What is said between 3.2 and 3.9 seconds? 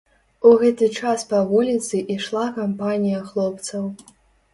хлопцаў.